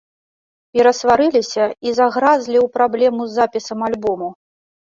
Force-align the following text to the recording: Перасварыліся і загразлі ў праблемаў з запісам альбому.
Перасварыліся 0.77 1.65
і 1.89 1.93
загразлі 1.99 2.57
ў 2.65 2.75
праблемаў 2.79 3.25
з 3.35 3.41
запісам 3.43 3.79
альбому. 3.93 4.27